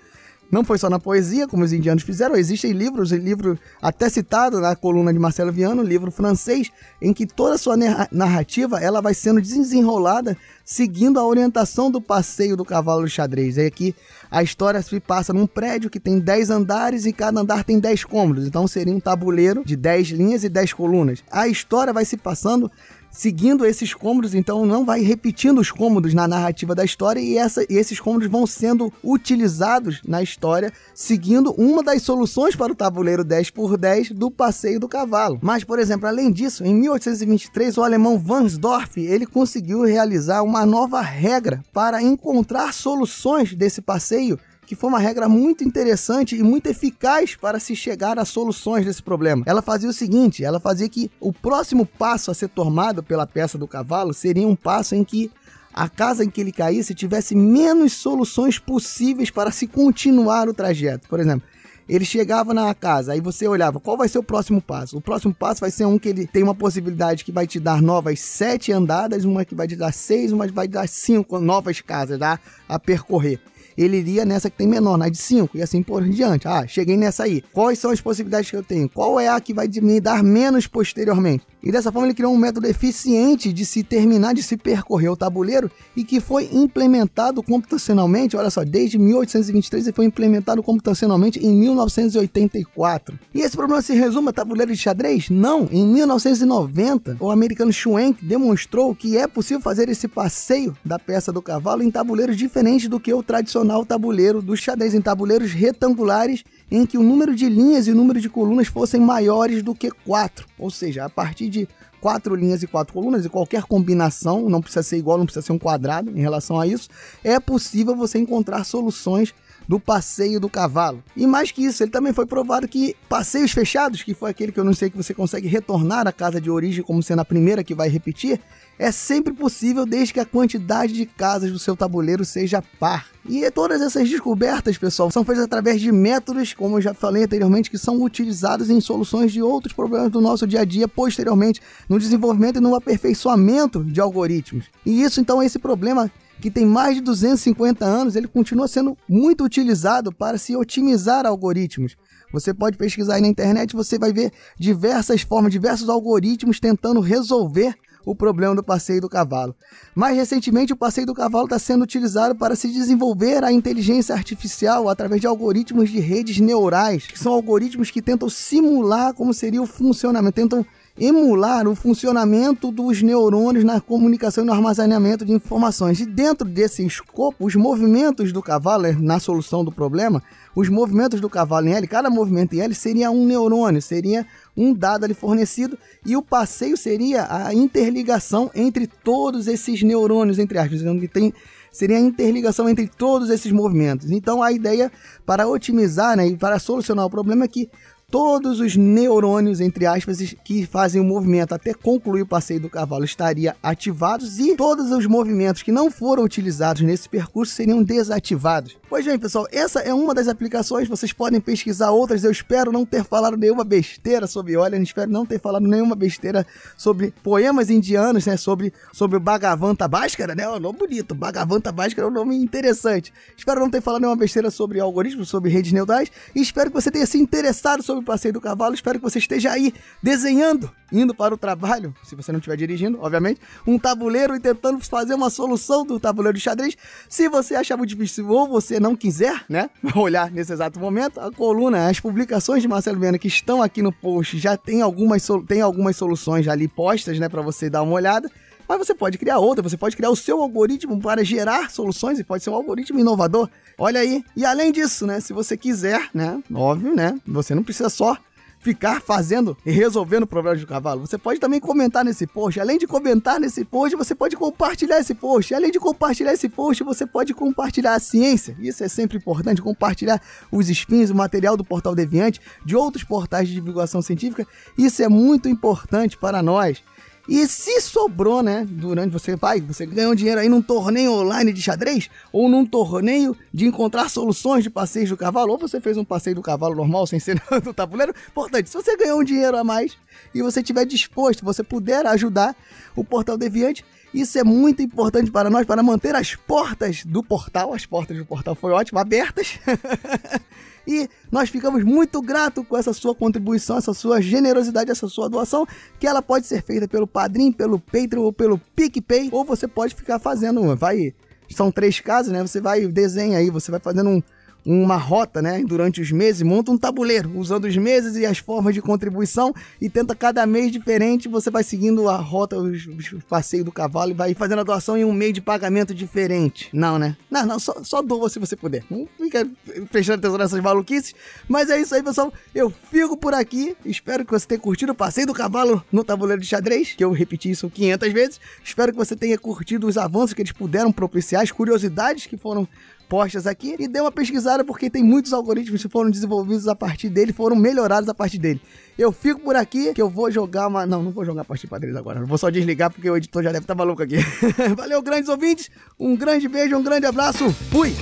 Não 0.49 0.63
foi 0.63 0.77
só 0.77 0.89
na 0.89 0.97
poesia, 0.97 1.45
como 1.45 1.65
os 1.65 1.73
indianos 1.73 2.03
fizeram, 2.03 2.33
existem 2.33 2.71
livros, 2.71 3.11
livro 3.11 3.59
até 3.81 4.07
citado 4.07 4.61
na 4.61 4.77
coluna 4.77 5.11
de 5.11 5.19
Marcelo 5.19 5.51
Viano, 5.51 5.83
livro 5.83 6.09
francês, 6.09 6.71
em 7.01 7.13
que 7.13 7.25
toda 7.25 7.55
a 7.55 7.57
sua 7.57 7.75
narrativa 8.09 8.79
ela 8.79 9.01
vai 9.01 9.13
sendo 9.13 9.41
desenrolada 9.41 10.37
seguindo 10.63 11.19
a 11.19 11.25
orientação 11.25 11.91
do 11.91 11.99
passeio 11.99 12.55
do 12.55 12.63
cavalo 12.63 13.03
de 13.03 13.11
xadrez. 13.11 13.57
E 13.57 13.65
aqui 13.65 13.95
a 14.31 14.41
história 14.41 14.81
se 14.81 14.97
passa 15.01 15.33
num 15.33 15.47
prédio 15.47 15.89
que 15.89 15.99
tem 15.99 16.17
10 16.17 16.49
andares 16.49 17.05
e 17.05 17.11
cada 17.11 17.41
andar 17.41 17.65
tem 17.65 17.77
10 17.77 18.05
cômodos, 18.05 18.47
então 18.47 18.65
seria 18.69 18.93
um 18.93 19.01
tabuleiro 19.01 19.65
de 19.65 19.75
10 19.75 20.09
linhas 20.09 20.45
e 20.45 20.49
10 20.49 20.71
colunas. 20.71 21.23
A 21.29 21.49
história 21.49 21.91
vai 21.91 22.05
se 22.05 22.15
passando 22.15 22.71
seguindo 23.11 23.65
esses 23.65 23.93
cômodos, 23.93 24.33
então 24.33 24.65
não 24.65 24.85
vai 24.85 25.01
repetindo 25.01 25.59
os 25.59 25.71
cômodos 25.71 26.13
na 26.13 26.27
narrativa 26.27 26.75
da 26.75 26.85
história 26.85 27.19
e, 27.19 27.37
essa, 27.37 27.63
e 27.63 27.75
esses 27.75 27.99
cômodos 27.99 28.27
vão 28.27 28.45
sendo 28.45 28.91
utilizados 29.03 30.01
na 30.05 30.21
história, 30.21 30.71
seguindo 30.93 31.51
uma 31.57 31.83
das 31.83 32.01
soluções 32.01 32.55
para 32.55 32.71
o 32.71 32.75
tabuleiro 32.75 33.23
10 33.23 33.49
por 33.51 33.77
10 33.77 34.11
do 34.11 34.29
passeio 34.29 34.79
do 34.79 34.87
cavalo. 34.87 35.39
Mas, 35.41 35.63
por 35.63 35.79
exemplo, 35.79 36.07
além 36.07 36.31
disso, 36.31 36.63
em 36.63 36.73
1823 36.73 37.77
o 37.77 37.83
alemão 37.83 38.17
Vansdorf 38.17 38.97
ele 38.99 39.25
conseguiu 39.25 39.83
realizar 39.83 40.41
uma 40.41 40.65
nova 40.65 41.01
regra 41.01 41.63
para 41.73 42.01
encontrar 42.01 42.73
soluções 42.73 43.53
desse 43.53 43.81
passeio 43.81 44.39
que 44.67 44.75
foi 44.75 44.89
uma 44.89 44.99
regra 44.99 45.29
muito 45.29 45.63
interessante 45.63 46.35
e 46.35 46.43
muito 46.43 46.67
eficaz 46.67 47.35
para 47.35 47.57
se 47.57 47.73
chegar 47.73 48.19
a 48.19 48.25
soluções 48.25 48.85
desse 48.85 49.01
problema. 49.01 49.43
Ela 49.45 49.61
fazia 49.61 49.89
o 49.89 49.93
seguinte: 49.93 50.43
ela 50.43 50.59
fazia 50.59 50.89
que 50.89 51.09
o 51.21 51.31
próximo 51.31 51.85
passo 51.85 52.29
a 52.29 52.33
ser 52.33 52.49
tomado 52.49 53.01
pela 53.01 53.25
peça 53.25 53.57
do 53.57 53.65
cavalo 53.65 54.13
seria 54.13 54.45
um 54.45 54.57
passo 54.57 54.93
em 54.93 55.05
que 55.05 55.31
a 55.73 55.87
casa 55.87 56.25
em 56.25 56.29
que 56.29 56.41
ele 56.41 56.51
caísse 56.51 56.93
tivesse 56.93 57.33
menos 57.33 57.93
soluções 57.93 58.59
possíveis 58.59 59.31
para 59.31 59.51
se 59.51 59.67
continuar 59.67 60.49
o 60.49 60.53
trajeto. 60.53 61.07
Por 61.07 61.19
exemplo, 61.19 61.47
ele 61.87 62.03
chegava 62.03 62.53
na 62.53 62.73
casa, 62.75 63.13
aí 63.13 63.21
você 63.21 63.47
olhava, 63.47 63.79
qual 63.79 63.95
vai 63.95 64.09
ser 64.09 64.17
o 64.17 64.23
próximo 64.23 64.61
passo? 64.61 64.97
O 64.97 65.01
próximo 65.01 65.33
passo 65.33 65.61
vai 65.61 65.71
ser 65.71 65.85
um 65.85 65.97
que 65.97 66.09
ele 66.09 66.27
tem 66.27 66.43
uma 66.43 66.55
possibilidade 66.55 67.23
que 67.23 67.31
vai 67.31 67.47
te 67.47 67.57
dar 67.57 67.81
novas 67.81 68.19
sete 68.19 68.73
andadas, 68.73 69.23
uma 69.23 69.45
que 69.45 69.55
vai 69.55 69.67
te 69.67 69.77
dar 69.77 69.93
seis, 69.93 70.33
uma 70.33 70.45
que 70.45 70.53
vai 70.53 70.67
te 70.67 70.71
dar 70.71 70.89
cinco 70.89 71.39
novas 71.39 71.79
casas 71.79 72.19
tá? 72.19 72.37
a 72.67 72.77
percorrer. 72.77 73.39
Ele 73.77 73.97
iria 73.97 74.25
nessa 74.25 74.49
que 74.49 74.57
tem 74.57 74.67
menor, 74.67 74.97
na 74.97 75.07
de 75.07 75.17
5, 75.17 75.57
e 75.57 75.61
assim 75.61 75.83
por 75.83 76.03
diante. 76.03 76.47
Ah, 76.47 76.65
cheguei 76.67 76.97
nessa 76.97 77.23
aí. 77.23 77.43
Quais 77.53 77.77
são 77.77 77.91
as 77.91 78.01
possibilidades 78.01 78.49
que 78.49 78.55
eu 78.55 78.63
tenho? 78.63 78.89
Qual 78.89 79.19
é 79.19 79.27
a 79.27 79.39
que 79.39 79.53
vai 79.53 79.67
me 79.81 79.99
dar 80.01 80.23
menos 80.23 80.65
posteriormente? 80.65 81.45
E 81.61 81.71
dessa 81.71 81.91
forma 81.91 82.07
ele 82.07 82.13
criou 82.13 82.33
um 82.33 82.37
método 82.37 82.65
eficiente 82.67 83.51
de 83.51 83.65
se 83.65 83.83
terminar, 83.83 84.33
de 84.33 84.41
se 84.41 84.55
percorrer 84.55 85.09
o 85.09 85.17
tabuleiro 85.17 85.69
e 85.95 86.03
que 86.03 86.19
foi 86.19 86.49
implementado 86.51 87.43
computacionalmente, 87.43 88.37
olha 88.37 88.49
só, 88.49 88.63
desde 88.63 88.97
1823 88.97 89.87
e 89.87 89.91
foi 89.91 90.05
implementado 90.05 90.63
computacionalmente 90.63 91.45
em 91.45 91.53
1984. 91.53 93.19
E 93.33 93.41
esse 93.41 93.55
problema 93.55 93.81
se 93.81 93.93
resume 93.93 94.29
a 94.29 94.33
tabuleiro 94.33 94.71
de 94.71 94.77
xadrez? 94.77 95.29
Não, 95.29 95.67
em 95.71 95.85
1990 95.85 97.17
o 97.19 97.29
americano 97.29 97.73
Schwenk 97.73 98.23
demonstrou 98.23 98.95
que 98.95 99.17
é 99.17 99.27
possível 99.27 99.61
fazer 99.61 99.89
esse 99.89 100.07
passeio 100.07 100.75
da 100.85 100.97
peça 100.97 101.33
do 101.33 101.41
cavalo 101.41 101.83
em 101.83 101.91
tabuleiros 101.91 102.37
diferentes 102.37 102.87
do 102.87 102.99
que 102.99 103.13
o 103.13 103.21
tradicional 103.21 103.66
tabuleiro 103.85 104.41
do 104.41 104.55
xadrez, 104.55 104.93
em 104.93 105.01
tabuleiros 105.01 105.51
retangulares 105.51 106.43
em 106.69 106.85
que 106.85 106.97
o 106.97 107.03
número 107.03 107.35
de 107.35 107.47
linhas 107.47 107.87
e 107.87 107.91
o 107.91 107.95
número 107.95 108.19
de 108.19 108.29
colunas 108.29 108.67
fossem 108.67 108.99
maiores 108.99 109.63
do 109.63 109.73
que 109.73 109.89
4. 109.89 110.45
Ou 110.57 110.69
seja, 110.69 111.05
a 111.05 111.09
partir 111.09 111.49
de 111.49 111.67
quatro 111.99 112.35
linhas 112.35 112.63
e 112.63 112.67
quatro 112.67 112.93
colunas, 112.93 113.25
e 113.25 113.29
qualquer 113.29 113.63
combinação, 113.63 114.49
não 114.49 114.61
precisa 114.61 114.83
ser 114.83 114.97
igual, 114.97 115.17
não 115.17 115.25
precisa 115.25 115.45
ser 115.45 115.51
um 115.51 115.59
quadrado 115.59 116.11
em 116.11 116.21
relação 116.21 116.59
a 116.59 116.67
isso, 116.67 116.89
é 117.23 117.39
possível 117.39 117.95
você 117.95 118.19
encontrar 118.19 118.63
soluções 118.63 119.33
do 119.67 119.79
passeio 119.79 120.39
do 120.39 120.49
cavalo. 120.49 121.03
E 121.15 121.27
mais 121.27 121.51
que 121.51 121.65
isso, 121.65 121.83
ele 121.83 121.91
também 121.91 122.13
foi 122.13 122.25
provado 122.25 122.67
que 122.67 122.95
passeios 123.09 123.51
fechados, 123.51 124.01
que 124.01 124.13
foi 124.13 124.31
aquele 124.31 124.51
que 124.51 124.59
eu 124.59 124.63
não 124.63 124.73
sei 124.73 124.89
que 124.89 124.95
você 124.95 125.13
consegue 125.13 125.47
retornar 125.47 126.07
à 126.07 126.11
casa 126.11 126.39
de 126.39 126.49
origem 126.49 126.83
como 126.83 127.03
sendo 127.03 127.19
a 127.19 127.25
primeira 127.25 127.63
que 127.63 127.75
vai 127.75 127.89
repetir, 127.89 128.39
é 128.79 128.91
sempre 128.91 129.33
possível 129.33 129.85
desde 129.85 130.13
que 130.13 130.19
a 130.19 130.25
quantidade 130.25 130.93
de 130.93 131.05
casas 131.05 131.51
do 131.51 131.59
seu 131.59 131.75
tabuleiro 131.75 132.23
seja 132.23 132.61
par. 132.79 133.07
E 133.27 133.49
todas 133.51 133.81
essas 133.81 134.09
descobertas, 134.09 134.77
pessoal, 134.77 135.11
são 135.11 135.23
feitas 135.23 135.43
através 135.43 135.81
de 135.81 135.91
métodos, 135.91 136.53
como 136.53 136.77
eu 136.77 136.81
já 136.81 136.93
falei 136.93 137.23
anteriormente, 137.23 137.69
que 137.69 137.77
são 137.77 138.01
utilizados 138.01 138.69
em 138.69 138.79
soluções 138.79 139.31
de 139.33 139.41
outros 139.41 139.73
problemas 139.73 140.11
do 140.11 140.21
nosso 140.21 140.47
dia 140.47 140.61
a 140.61 140.65
dia, 140.65 140.87
posteriormente, 140.87 141.61
no 141.89 141.99
desenvolvimento 141.99 142.57
e 142.57 142.61
no 142.61 142.75
aperfeiçoamento 142.75 143.83
de 143.83 143.99
algoritmos. 143.99 144.65
E 144.85 145.01
isso, 145.01 145.19
então, 145.19 145.41
é 145.41 145.45
esse 145.45 145.59
problema 145.59 146.09
que 146.39 146.51
tem 146.51 146.65
mais 146.65 146.95
de 146.95 147.01
250 147.01 147.83
anos, 147.83 148.15
ele 148.15 148.27
continua 148.27 148.67
sendo 148.67 148.95
muito 149.09 149.43
utilizado 149.43 150.11
para 150.11 150.37
se 150.37 150.55
otimizar 150.55 151.25
algoritmos. 151.25 151.97
Você 152.31 152.53
pode 152.53 152.77
pesquisar 152.77 153.15
aí 153.15 153.21
na 153.21 153.27
internet, 153.27 153.75
você 153.75 153.97
vai 153.97 154.13
ver 154.13 154.31
diversas 154.57 155.21
formas, 155.21 155.51
diversos 155.51 155.89
algoritmos 155.89 156.59
tentando 156.59 156.99
resolver 156.99 157.75
o 158.07 158.15
problema 158.15 158.55
do 158.55 158.63
passeio 158.63 159.01
do 159.01 159.09
cavalo. 159.09 159.53
Mais 159.93 160.15
recentemente, 160.15 160.71
o 160.71 160.77
passeio 160.77 161.05
do 161.05 161.13
cavalo 161.13 161.43
está 161.43 161.59
sendo 161.59 161.83
utilizado 161.83 162.33
para 162.35 162.55
se 162.55 162.69
desenvolver 162.69 163.43
a 163.43 163.51
inteligência 163.51 164.15
artificial 164.15 164.87
através 164.87 165.19
de 165.19 165.27
algoritmos 165.27 165.89
de 165.89 165.99
redes 165.99 166.39
neurais, 166.39 167.05
que 167.05 167.19
são 167.19 167.33
algoritmos 167.33 167.91
que 167.91 168.01
tentam 168.01 168.29
simular 168.29 169.13
como 169.13 169.33
seria 169.33 169.61
o 169.61 169.67
funcionamento, 169.67 170.35
tentam 170.35 170.65
emular 170.99 171.67
o 171.67 171.75
funcionamento 171.75 172.71
dos 172.71 173.01
neurônios 173.03 173.63
na 173.63 173.79
comunicação 173.79 174.43
e 174.43 174.47
no 174.47 174.53
armazenamento 174.53 175.25
de 175.25 175.33
informações. 175.33 175.99
E 175.99 176.05
dentro 176.05 176.47
desse 176.47 176.85
escopo, 176.85 177.45
os 177.45 177.55
movimentos 177.55 178.31
do 178.31 178.41
cavalo, 178.41 178.91
na 178.99 179.19
solução 179.19 179.63
do 179.63 179.71
problema, 179.71 180.23
os 180.55 180.69
movimentos 180.69 181.19
do 181.19 181.29
cavalo 181.29 181.67
em 181.67 181.73
L, 181.73 181.87
cada 181.87 182.09
movimento 182.09 182.53
em 182.53 182.61
L 182.61 182.73
seria 182.73 183.11
um 183.11 183.25
neurônio, 183.25 183.81
seria 183.81 184.25
um 184.57 184.73
dado 184.73 185.05
ali 185.05 185.13
fornecido, 185.13 185.77
e 186.03 186.17
o 186.17 186.21
passeio 186.21 186.75
seria 186.75 187.27
a 187.29 187.53
interligação 187.53 188.49
entre 188.55 188.87
todos 188.87 189.47
esses 189.47 189.83
neurônios, 189.83 190.39
entre 190.39 190.57
aspas, 190.57 190.81
que 190.81 191.07
tem 191.07 191.31
seria 191.71 191.97
a 191.97 192.01
interligação 192.01 192.67
entre 192.67 192.87
todos 192.87 193.29
esses 193.29 193.51
movimentos. 193.51 194.09
Então 194.09 194.41
a 194.41 194.51
ideia 194.51 194.91
para 195.25 195.47
otimizar 195.47 196.17
né, 196.17 196.27
e 196.27 196.35
para 196.35 196.57
solucionar 196.57 197.05
o 197.05 197.09
problema 197.09 197.45
é 197.45 197.47
que 197.47 197.69
todos 198.09 198.61
os 198.61 198.77
neurônios, 198.77 199.59
entre 199.59 199.85
aspas, 199.85 200.33
que 200.41 200.65
fazem 200.65 201.01
o 201.01 201.03
movimento. 201.03 201.53
Até 201.53 201.73
concluir 201.73 202.21
o 202.21 202.25
passeio 202.25 202.61
do 202.61 202.69
cavalo 202.69 203.03
estariam 203.03 203.53
ativados 203.61 204.39
e 204.39 204.55
todos 204.55 204.91
os 204.91 205.05
movimentos 205.05 205.61
que 205.61 205.73
não 205.73 205.91
foram 205.91 206.23
utilizados 206.23 206.83
nesse 206.83 207.09
percurso 207.09 207.53
seriam 207.53 207.83
desativados. 207.83 208.77
Pois 208.89 209.05
bem, 209.05 209.19
pessoal, 209.19 209.45
essa 209.51 209.81
é 209.81 209.93
uma 209.93 210.13
das 210.13 210.29
aplicações, 210.29 210.87
vocês 210.87 211.11
podem 211.11 211.41
pesquisar 211.41 211.91
outras, 211.91 212.23
eu 212.23 212.31
espero 212.31 212.71
não 212.71 212.85
ter 212.85 213.03
falado 213.03 213.35
nenhuma 213.35 213.65
besteira 213.65 214.25
sobre, 214.25 214.55
olha, 214.55 214.77
espero 214.77 215.11
não 215.11 215.25
ter 215.25 215.41
falado 215.41 215.67
nenhuma 215.67 215.93
besteira 215.93 216.47
sobre 216.77 217.13
poemas 217.21 217.69
indianos, 217.69 218.25
né, 218.25 218.37
sobre, 218.37 218.71
sobre 218.93 219.17
o 219.17 219.19
Bhagavanta 219.19 219.85
Bhaskara, 219.85 220.33
né, 220.33 220.43
é 220.43 220.49
um 220.49 220.59
nome 220.59 220.79
bonito, 220.79 221.13
Bhagavanta 221.13 221.73
Bhaskara 221.73 222.07
é 222.07 222.09
um 222.09 222.13
nome 222.13 222.37
interessante. 222.37 223.13
Espero 223.35 223.59
não 223.59 223.69
ter 223.69 223.81
falado 223.81 223.99
nenhuma 223.99 224.15
besteira 224.15 224.49
sobre 224.49 224.79
algoritmos, 224.79 225.27
sobre 225.27 225.51
redes 225.51 225.73
neurais, 225.73 226.09
e 226.33 226.39
espero 226.39 226.69
que 226.69 226.81
você 226.81 226.89
tenha 226.89 227.05
se 227.05 227.17
interessado 227.17 227.83
sobre 227.83 227.96
sobre 227.97 227.99
o 227.99 228.03
passeio 228.03 228.33
do 228.33 228.41
cavalo. 228.41 228.73
Espero 228.73 228.99
que 228.99 229.03
você 229.03 229.19
esteja 229.19 229.51
aí 229.51 229.73
desenhando, 230.01 230.71
indo 230.91 231.13
para 231.13 231.33
o 231.33 231.37
trabalho, 231.37 231.93
se 232.03 232.15
você 232.15 232.31
não 232.31 232.39
estiver 232.39 232.55
dirigindo, 232.55 232.99
obviamente, 233.01 233.41
um 233.65 233.77
tabuleiro 233.77 234.35
e 234.35 234.39
tentando 234.39 234.79
fazer 234.83 235.13
uma 235.15 235.29
solução 235.29 235.85
do 235.85 235.99
tabuleiro 235.99 236.37
de 236.37 236.43
xadrez. 236.43 236.77
Se 237.09 237.27
você 237.27 237.55
achar 237.55 237.77
muito 237.77 237.89
difícil 237.89 238.29
ou 238.29 238.47
você 238.47 238.79
não 238.79 238.95
quiser, 238.95 239.43
né, 239.49 239.69
olhar 239.95 240.31
nesse 240.31 240.53
exato 240.53 240.79
momento, 240.79 241.19
a 241.19 241.31
coluna, 241.31 241.89
as 241.89 241.99
publicações 241.99 242.61
de 242.61 242.67
Marcelo 242.67 242.99
Viana 242.99 243.17
que 243.17 243.27
estão 243.27 243.61
aqui 243.61 243.81
no 243.81 243.91
post 243.91 244.37
já 244.37 244.55
tem 244.55 244.81
algumas, 244.81 245.27
tem 245.47 245.61
algumas 245.61 245.95
soluções 245.95 246.47
ali 246.47 246.67
postas, 246.67 247.19
né, 247.19 247.27
para 247.27 247.41
você 247.41 247.69
dar 247.69 247.81
uma 247.81 247.93
olhada. 247.93 248.29
Mas 248.67 248.77
você 248.77 248.93
pode 248.93 249.17
criar 249.17 249.39
outra, 249.39 249.63
você 249.63 249.77
pode 249.77 249.95
criar 249.95 250.09
o 250.09 250.15
seu 250.15 250.41
algoritmo 250.41 250.99
para 250.99 251.23
gerar 251.23 251.69
soluções 251.71 252.19
e 252.19 252.23
pode 252.23 252.43
ser 252.43 252.49
um 252.49 252.55
algoritmo 252.55 252.99
inovador. 252.99 253.49
Olha 253.77 253.99
aí. 253.99 254.23
E 254.35 254.45
além 254.45 254.71
disso, 254.71 255.05
né, 255.05 255.19
se 255.19 255.33
você 255.33 255.55
quiser, 255.55 256.09
né, 256.13 256.41
óbvio, 256.53 256.93
né, 256.95 257.19
você 257.25 257.55
não 257.55 257.63
precisa 257.63 257.89
só 257.89 258.17
ficar 258.59 259.01
fazendo 259.01 259.55
e 259.65 259.71
resolvendo 259.71 260.27
problemas 260.27 260.59
do 260.59 260.67
cavalo. 260.67 261.05
Você 261.05 261.17
pode 261.17 261.39
também 261.39 261.59
comentar 261.59 262.03
nesse 262.03 262.25
post. 262.25 262.59
Além 262.59 262.77
de 262.77 262.87
comentar 262.87 263.39
nesse 263.39 263.63
post, 263.63 263.95
você 263.95 264.15
pode 264.15 264.35
compartilhar 264.35 264.99
esse 264.99 265.13
post. 265.13 265.53
Além 265.53 265.71
de 265.71 265.79
compartilhar 265.79 266.33
esse 266.33 266.49
post, 266.49 266.83
você 266.83 267.05
pode 267.05 267.33
compartilhar 267.33 267.95
a 267.95 267.99
ciência. 267.99 268.57
Isso 268.59 268.83
é 268.83 268.87
sempre 268.87 269.17
importante, 269.17 269.61
compartilhar 269.61 270.21
os 270.51 270.69
spins, 270.69 271.09
o 271.09 271.15
material 271.15 271.55
do 271.55 271.63
Portal 271.63 271.95
Deviante, 271.95 272.41
de 272.65 272.75
outros 272.75 273.03
portais 273.03 273.47
de 273.47 273.53
divulgação 273.53 274.01
científica. 274.01 274.45
Isso 274.77 275.01
é 275.01 275.07
muito 275.07 275.47
importante 275.47 276.17
para 276.17 276.41
nós. 276.41 276.83
E 277.27 277.45
se 277.45 277.81
sobrou, 277.81 278.41
né, 278.41 278.65
durante 278.69 279.11
você 279.11 279.35
vai, 279.35 279.59
você 279.59 279.85
ganhou 279.85 280.15
dinheiro 280.15 280.39
aí 280.39 280.47
num 280.47 280.61
torneio 280.61 281.11
online 281.11 281.51
de 281.51 281.61
xadrez? 281.61 282.09
Ou 282.31 282.47
num 282.47 282.65
torneio 282.65 283.35
de 283.53 283.65
encontrar 283.65 284.09
soluções 284.09 284.63
de 284.63 284.69
passeios 284.69 285.09
do 285.09 285.17
cavalo, 285.17 285.51
ou 285.51 285.57
você 285.57 285.81
fez 285.81 285.97
um 285.97 286.05
passeio 286.05 286.35
do 286.37 286.41
cavalo 286.41 286.75
normal 286.75 287.05
sem 287.05 287.19
ser 287.19 287.41
no 287.65 287.73
tabuleiro, 287.73 288.13
importante, 288.29 288.69
se 288.69 288.75
você 288.75 288.95
ganhou 288.95 289.19
um 289.19 289.23
dinheiro 289.23 289.57
a 289.57 289.63
mais 289.63 289.97
e 290.33 290.41
você 290.41 290.61
estiver 290.61 290.85
disposto, 290.85 291.43
você 291.43 291.63
puder 291.63 292.05
ajudar 292.07 292.55
o 292.95 293.03
Portal 293.03 293.37
Deviante, 293.37 293.83
isso 294.13 294.39
é 294.39 294.43
muito 294.43 294.81
importante 294.81 295.29
para 295.29 295.49
nós, 295.49 295.65
para 295.65 295.83
manter 295.83 296.15
as 296.15 296.33
portas 296.33 297.03
do 297.03 297.21
portal, 297.21 297.73
as 297.73 297.85
portas 297.85 298.17
do 298.17 298.25
portal 298.25 298.55
foi 298.55 298.71
ótimo, 298.71 298.99
abertas. 298.99 299.59
E 300.87 301.09
nós 301.29 301.49
ficamos 301.49 301.83
muito 301.83 302.21
gratos 302.21 302.65
com 302.65 302.77
essa 302.77 302.93
sua 302.93 303.13
contribuição, 303.13 303.77
essa 303.77 303.93
sua 303.93 304.21
generosidade, 304.21 304.89
essa 304.89 305.09
sua 305.09 305.29
doação, 305.29 305.67
que 305.99 306.07
ela 306.07 306.21
pode 306.21 306.47
ser 306.47 306.63
feita 306.63 306.87
pelo 306.87 307.05
Padrim, 307.05 307.51
pelo 307.51 307.77
Patreon 307.77 308.23
ou 308.23 308.31
pelo 308.31 308.57
PicPay, 308.73 309.29
ou 309.33 309.43
você 309.43 309.67
pode 309.67 309.93
ficar 309.93 310.17
fazendo, 310.17 310.75
vai, 310.77 311.13
são 311.53 311.69
três 311.69 311.99
casos, 311.99 312.31
né? 312.31 312.41
Você 312.41 312.61
vai 312.61 312.87
desenha 312.87 313.37
aí, 313.37 313.49
você 313.49 313.69
vai 313.69 313.81
fazendo 313.81 314.09
um 314.09 314.23
uma 314.67 314.97
rota, 314.97 315.41
né, 315.41 315.63
durante 315.65 316.01
os 316.01 316.11
meses, 316.11 316.41
monta 316.41 316.71
um 316.71 316.77
tabuleiro 316.77 317.31
usando 317.39 317.63
os 317.63 317.77
meses 317.77 318.17
e 318.17 318.25
as 318.25 318.37
formas 318.37 318.73
de 318.73 318.81
contribuição 318.81 319.53
e 319.79 319.89
tenta 319.89 320.13
cada 320.13 320.45
mês 320.45 320.69
diferente, 320.73 321.29
você 321.29 321.49
vai 321.49 321.63
seguindo 321.63 322.09
a 322.09 322.17
rota, 322.17 322.57
os, 322.57 322.85
os 322.85 323.63
do 323.63 323.71
cavalo 323.71 324.11
e 324.11 324.13
vai 324.13 324.33
fazendo 324.33 324.59
a 324.59 324.63
doação 324.63 324.97
em 324.97 325.05
um 325.05 325.13
meio 325.13 325.31
de 325.31 325.39
pagamento 325.39 325.93
diferente. 325.93 326.69
Não, 326.73 326.99
né? 326.99 327.15
Não, 327.31 327.45
não, 327.45 327.59
só, 327.59 327.81
só 327.81 328.01
doa 328.01 328.29
se 328.29 328.39
você 328.39 328.57
puder. 328.57 328.83
Não 328.89 329.07
fica 329.17 329.47
prestando 329.89 330.19
atenção 330.19 330.37
nessas 330.37 330.59
maluquices. 330.59 331.15
Mas 331.47 331.69
é 331.69 331.79
isso 331.79 331.95
aí, 331.95 332.03
pessoal. 332.03 332.33
Eu 332.53 332.73
fico 332.91 333.15
por 333.15 333.33
aqui. 333.33 333.75
Espero 333.85 334.25
que 334.25 334.31
você 334.31 334.45
tenha 334.45 334.59
curtido 334.59 334.91
o 334.91 334.95
passeio 334.95 335.27
do 335.27 335.33
cavalo 335.33 335.81
no 335.91 336.03
tabuleiro 336.03 336.41
de 336.41 336.47
xadrez, 336.47 336.93
que 336.93 337.03
eu 337.03 337.11
repeti 337.11 337.51
isso 337.51 337.69
500 337.69 338.11
vezes. 338.11 338.41
Espero 338.63 338.91
que 338.91 338.97
você 338.97 339.15
tenha 339.15 339.37
curtido 339.37 339.87
os 339.87 339.97
avanços 339.97 340.33
que 340.33 340.41
eles 340.41 340.51
puderam 340.51 340.91
propiciar, 340.91 341.41
as 341.41 341.51
curiosidades 341.51 342.25
que 342.25 342.35
foram 342.35 342.67
postas 343.07 343.47
aqui 343.47 343.75
e 343.79 343.87
dê 343.87 343.99
uma 343.99 344.11
pesquisada 344.11 344.63
porque 344.63 344.89
tem 344.89 345.03
muitos 345.03 345.33
algoritmos 345.33 345.81
que 345.81 345.89
foram 345.89 346.09
desenvolvidos 346.09 346.67
a 346.67 346.75
partir 346.75 347.09
dele, 347.09 347.33
foram 347.33 347.55
melhorados 347.55 348.09
a 348.09 348.13
partir 348.13 348.37
dele. 348.37 348.61
Eu 348.97 349.11
fico 349.11 349.39
por 349.41 349.55
aqui 349.55 349.93
que 349.93 350.01
eu 350.01 350.09
vou 350.09 350.29
jogar 350.31 350.67
uma. 350.67 350.85
Não, 350.85 351.03
não 351.03 351.11
vou 351.11 351.23
jogar 351.23 351.41
a 351.41 351.45
partir 351.45 351.67
padrinhos 351.67 351.97
agora. 351.97 352.23
vou 352.25 352.37
só 352.37 352.49
desligar 352.49 352.91
porque 352.91 353.09
o 353.09 353.15
editor 353.15 353.43
já 353.43 353.51
deve 353.51 353.63
estar 353.63 353.75
tá 353.75 353.77
maluco 353.77 354.01
aqui. 354.01 354.17
Valeu, 354.75 355.01
grandes 355.01 355.29
ouvintes. 355.29 355.69
Um 355.99 356.15
grande 356.15 356.47
beijo, 356.47 356.75
um 356.75 356.83
grande 356.83 357.05
abraço. 357.05 357.49
Fui! 357.71 357.93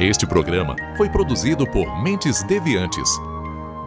Este 0.00 0.26
programa 0.26 0.74
foi 0.96 1.08
produzido 1.08 1.70
por 1.70 2.02
Mentes 2.02 2.42
Deviantes 2.42 3.08